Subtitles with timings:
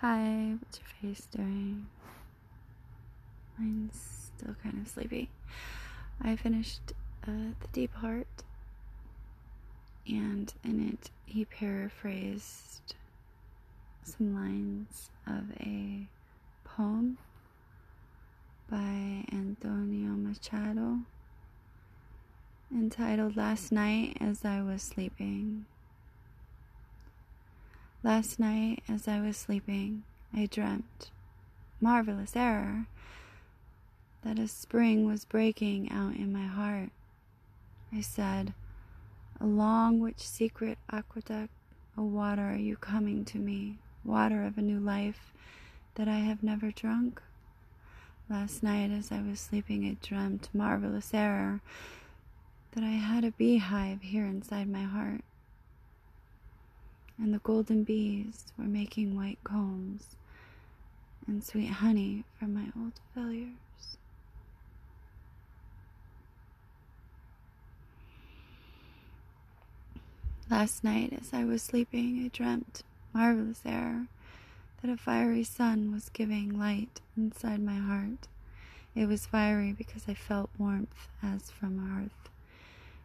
[0.00, 1.88] Hi, what's your face doing?
[3.58, 5.28] Mine's still kind of sleepy.
[6.22, 6.92] I finished
[7.26, 8.28] uh, The Deep Heart,
[10.06, 12.94] and in it, he paraphrased
[14.04, 16.06] some lines of a
[16.62, 17.18] poem
[18.70, 20.98] by Antonio Machado
[22.72, 25.64] entitled Last Night as I Was Sleeping.
[28.04, 31.10] Last night, as I was sleeping, I dreamt,
[31.80, 32.86] marvelous error,
[34.22, 36.90] that a spring was breaking out in my heart.
[37.92, 38.54] I said,
[39.40, 41.50] Along which secret aqueduct,
[41.96, 45.32] O water, are you coming to me, water of a new life
[45.96, 47.20] that I have never drunk?
[48.30, 51.62] Last night, as I was sleeping, I dreamt, marvelous error,
[52.72, 55.22] that I had a beehive here inside my heart
[57.20, 60.16] and the golden bees were making white combs
[61.26, 63.96] and sweet honey from my old failures.
[70.50, 74.06] Last night, as I was sleeping, I dreamt, marvelous air
[74.80, 78.28] that a fiery sun was giving light inside my heart.
[78.94, 82.30] It was fiery because I felt warmth as from earth,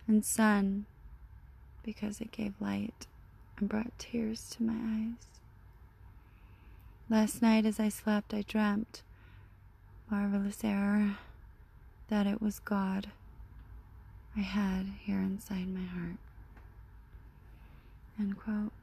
[0.07, 0.85] and sun
[1.83, 3.07] because it gave light
[3.63, 5.25] and brought tears to my eyes.
[7.09, 9.03] Last night, as I slept, I dreamt,
[10.11, 11.15] marvelous error,
[12.09, 13.07] that it was God
[14.35, 16.17] I had here inside my heart.
[18.19, 18.73] End quote.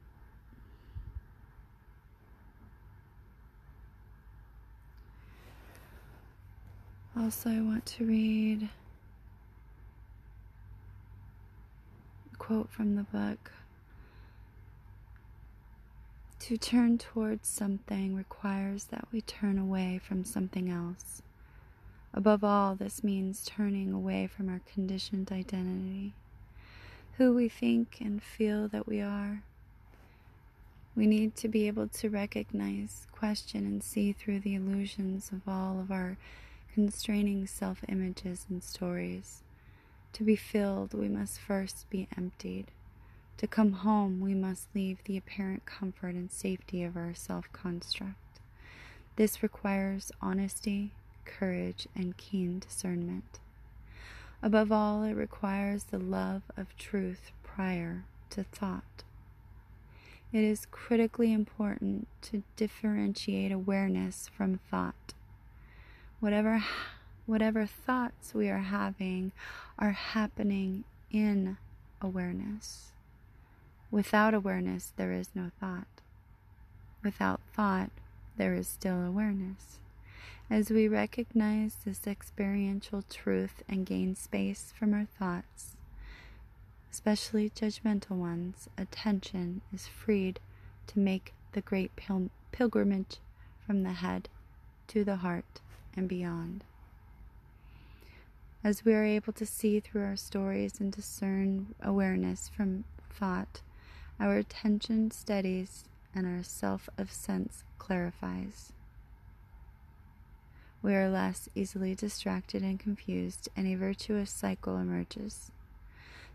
[7.15, 8.67] Also, I want to read
[12.33, 13.51] a quote from the book
[16.41, 21.21] to turn towards something requires that we turn away from something else.
[22.15, 26.13] Above all, this means turning away from our conditioned identity,
[27.17, 29.43] who we think and feel that we are.
[30.95, 35.79] We need to be able to recognize, question, and see through the illusions of all
[35.79, 36.17] of our
[36.73, 39.43] constraining self images and stories.
[40.13, 42.71] To be filled, we must first be emptied.
[43.41, 48.39] To come home, we must leave the apparent comfort and safety of our self construct.
[49.15, 50.91] This requires honesty,
[51.25, 53.39] courage, and keen discernment.
[54.43, 59.01] Above all, it requires the love of truth prior to thought.
[60.31, 65.15] It is critically important to differentiate awareness from thought.
[66.19, 66.63] Whatever,
[67.25, 69.31] whatever thoughts we are having
[69.79, 71.57] are happening in
[72.03, 72.90] awareness.
[73.91, 75.87] Without awareness, there is no thought.
[77.03, 77.91] Without thought,
[78.37, 79.79] there is still awareness.
[80.49, 85.75] As we recognize this experiential truth and gain space from our thoughts,
[86.89, 90.39] especially judgmental ones, attention is freed
[90.87, 93.17] to make the great pil- pilgrimage
[93.65, 94.29] from the head
[94.87, 95.59] to the heart
[95.97, 96.63] and beyond.
[98.63, 103.61] As we are able to see through our stories and discern awareness from thought,
[104.19, 108.73] our attention steadies and our self of sense clarifies.
[110.83, 115.51] We are less easily distracted and confused, and a virtuous cycle emerges.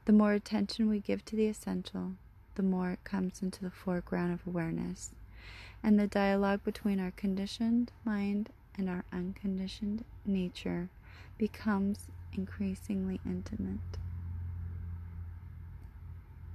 [0.05, 2.13] The more attention we give to the essential,
[2.55, 5.11] the more it comes into the foreground of awareness,
[5.83, 10.91] and the dialogue between our conditioned mind and our unconditioned nature
[11.39, 13.99] becomes increasingly intimate.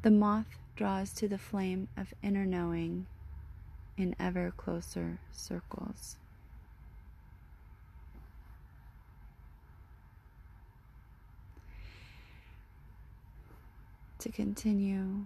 [0.01, 3.05] The moth draws to the flame of inner knowing
[3.97, 6.17] in ever closer circles.
[14.17, 15.25] To continue,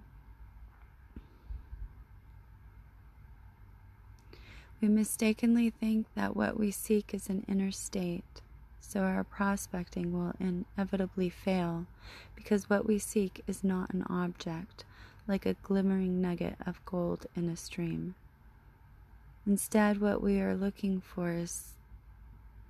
[4.81, 8.41] we mistakenly think that what we seek is an inner state,
[8.81, 11.85] so our prospecting will inevitably fail
[12.35, 14.83] because what we seek is not an object
[15.27, 18.15] like a glimmering nugget of gold in a stream.
[19.47, 21.73] Instead, what we are looking for is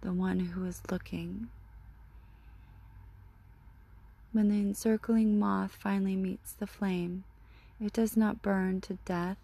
[0.01, 1.47] the one who is looking.
[4.31, 7.23] When the encircling moth finally meets the flame,
[7.79, 9.37] it does not burn to death,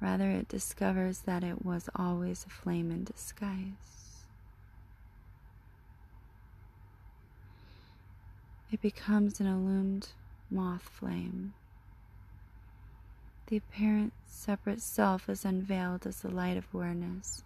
[0.00, 4.24] rather, it discovers that it was always a flame in disguise.
[8.72, 10.08] It becomes an illumined
[10.50, 11.52] moth flame
[13.46, 17.44] the apparent separate self is unveiled as the light of awareness,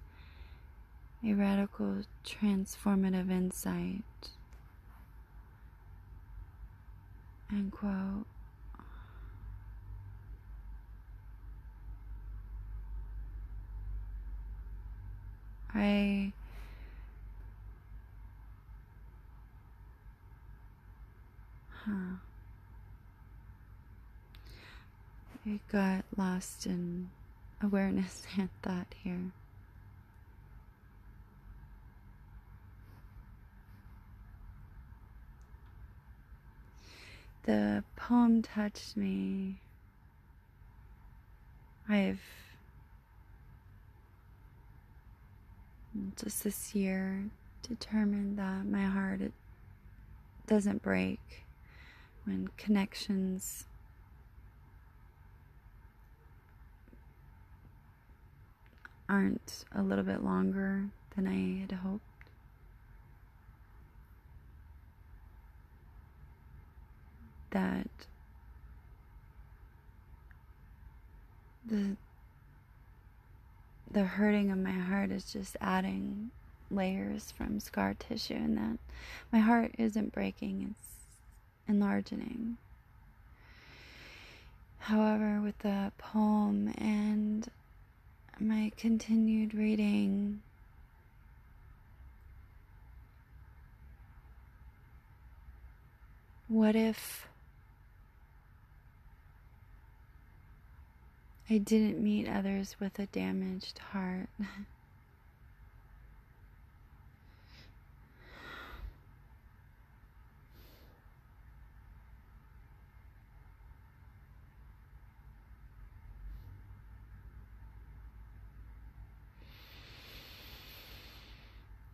[1.25, 4.03] a radical transformative insight.
[7.53, 8.27] End quote.
[15.73, 16.33] I
[21.85, 22.17] huh
[25.47, 27.11] I got lost in
[27.63, 29.33] awareness and thought here.
[37.45, 39.61] The poem touched me.
[41.89, 42.21] I've
[46.17, 47.25] just this year
[47.63, 49.21] determined that my heart
[50.47, 51.45] doesn't break
[52.25, 53.65] when connections
[59.11, 60.85] aren't a little bit longer
[61.17, 62.05] than I had hoped.
[67.51, 67.89] That
[71.67, 71.97] the
[73.91, 76.31] the hurting of my heart is just adding
[76.71, 78.79] layers from scar tissue and that
[79.33, 81.07] my heart isn't breaking it's
[81.69, 82.57] enlarging
[84.79, 87.10] however with the poem and
[88.41, 90.41] my continued reading
[96.49, 97.29] what if
[101.51, 104.29] I didn't meet others with a damaged heart.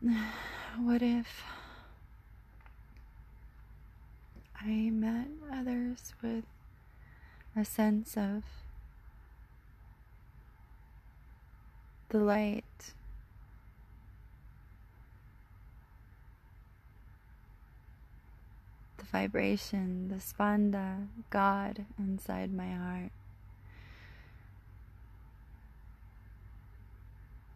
[0.78, 1.42] what if
[4.60, 6.44] I met others with
[7.56, 8.42] a sense of
[12.10, 12.64] the light.
[18.98, 23.10] The vibration, the spanda, God inside my heart.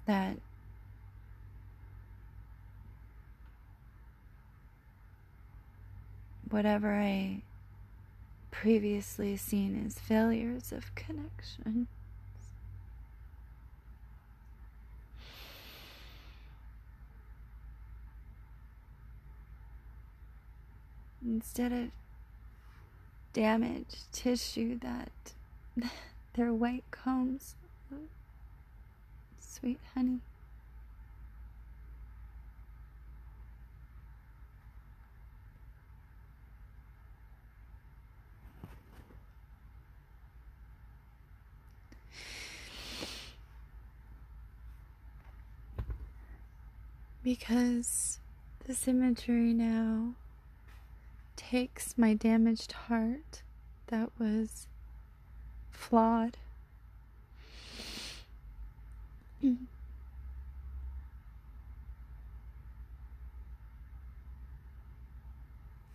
[0.07, 0.39] That
[6.51, 7.43] whatever I
[8.51, 11.87] previously seen as failures of connection.
[21.23, 21.91] instead of
[23.33, 25.33] damaged tissue that
[26.35, 27.55] their white combs
[29.39, 30.21] sweet honey
[47.23, 48.19] because
[48.67, 50.15] this imagery now
[51.37, 53.43] takes my damaged heart
[53.89, 54.67] that was
[55.71, 56.37] flawed.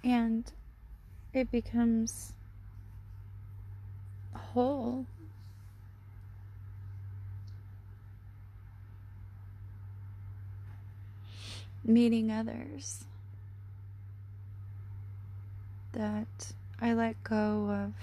[0.03, 0.51] And
[1.33, 2.33] it becomes
[4.33, 5.05] whole.
[11.87, 13.05] Meeting others
[15.91, 17.93] that I let go of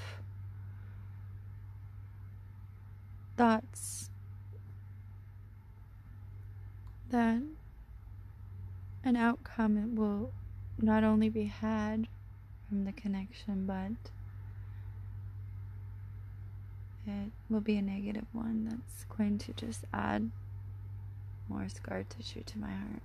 [3.36, 4.08] thoughts
[7.10, 7.42] that
[9.04, 10.30] an outcome will
[10.78, 12.06] not only be had
[12.68, 14.10] from the connection, but
[17.06, 20.30] it will be a negative one that's going to just add
[21.48, 23.02] more scar tissue to my heart.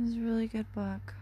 [0.00, 1.12] It was a really good book.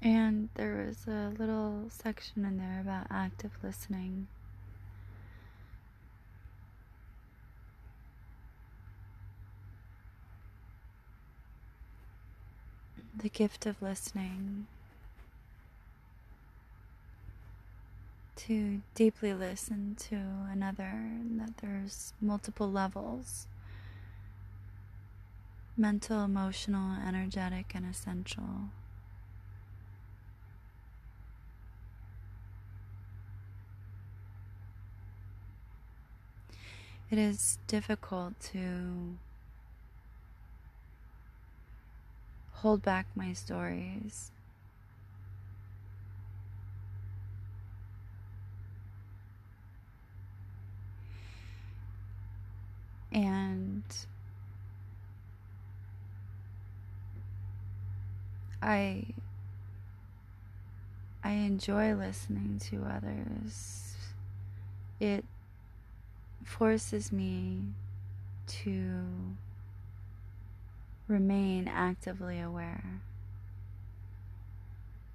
[0.00, 4.28] And there was a little section in there about active listening.
[13.14, 14.68] the gift of listening,
[18.46, 20.16] to deeply listen to
[20.50, 23.46] another, that there's multiple levels
[25.78, 28.70] mental, emotional, energetic, and essential.
[37.10, 39.16] It is difficult to
[42.52, 44.30] hold back my stories.
[53.10, 53.84] And
[58.62, 59.04] I
[61.22, 63.94] I enjoy listening to others.
[65.00, 65.24] It
[66.44, 67.62] forces me
[68.46, 69.04] to
[71.06, 73.00] remain actively aware.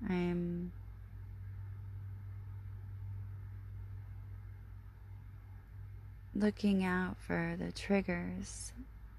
[0.07, 0.71] I'm
[6.35, 8.73] looking out for the triggers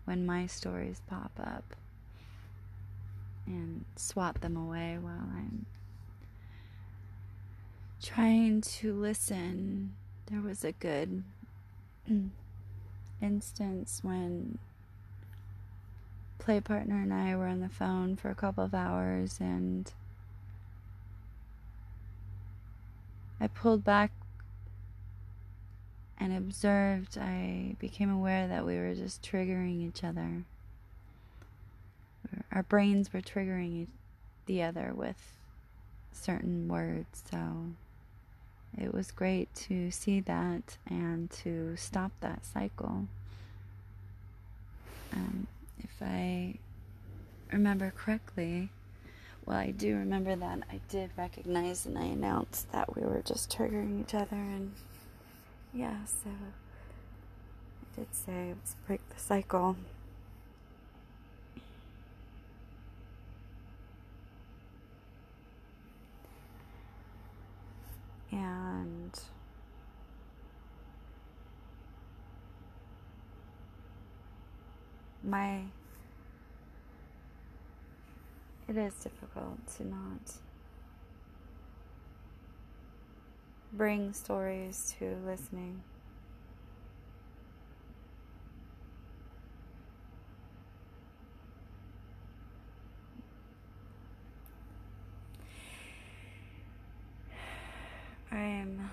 [0.04, 1.74] when my stories pop up
[3.46, 5.66] and swat them away while I'm
[8.02, 9.94] trying to listen.
[10.26, 11.22] There was a good
[13.22, 14.58] instance when
[16.38, 19.90] play partner and I were on the phone for a couple of hours and
[23.40, 24.12] I pulled back
[26.18, 30.44] and observed, I became aware that we were just triggering each other.
[32.54, 33.88] Our brains were triggering
[34.46, 35.16] the other with
[36.12, 37.72] certain words, so
[38.78, 43.08] it was great to see that and to stop that cycle.
[45.12, 45.48] Um,
[45.80, 46.54] if I
[47.52, 48.70] remember correctly,
[49.46, 53.50] well, I do remember that I did recognize and I announced that we were just
[53.50, 54.72] triggering each other, and
[55.72, 59.76] yeah, so I did say let's break the cycle.
[68.34, 69.12] And
[75.22, 75.60] my
[78.68, 80.32] it is difficult to not
[83.72, 85.82] bring stories to listening.
[98.32, 98.90] I am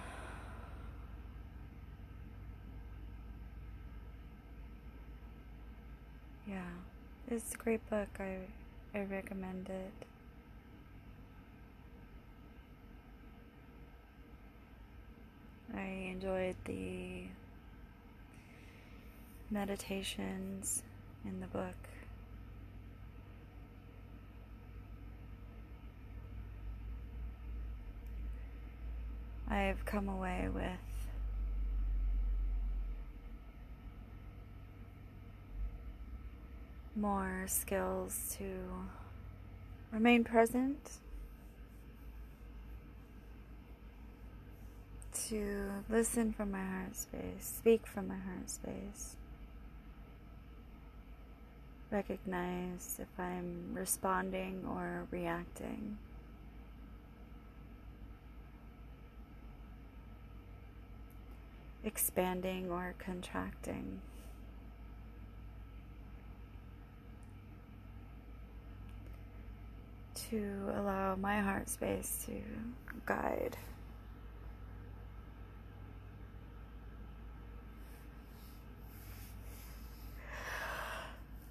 [6.62, 8.10] yeah, it's a great book.
[8.20, 8.38] I
[8.94, 10.06] I recommend it.
[15.74, 17.24] I enjoyed the
[19.50, 20.84] meditations
[21.26, 21.76] in the book.
[29.50, 30.91] I've come away with
[36.96, 38.46] more skills to
[39.92, 40.92] remain present
[45.28, 49.16] to listen from my heart space, speak from my heart space,
[51.90, 55.98] recognize if I'm responding or reacting.
[61.84, 64.02] Expanding or contracting.
[70.32, 72.42] To allow my heart space to
[73.06, 73.58] guide.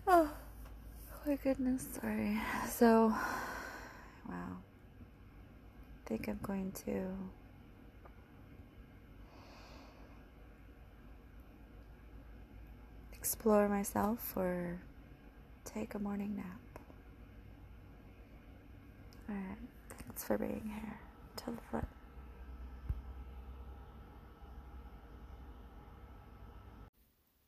[0.09, 0.31] Oh,
[1.27, 2.41] my goodness, sorry.
[2.71, 3.15] So,
[4.27, 4.57] wow.
[4.57, 7.03] I think I'm going to
[13.13, 14.81] explore myself or
[15.67, 16.70] take a morning nap.
[19.31, 19.59] Alright,
[19.91, 20.99] thanks for being here.
[21.37, 21.87] Till the flip.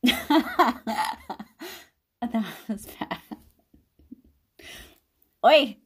[2.21, 3.19] that was bad.
[5.45, 5.77] Oi!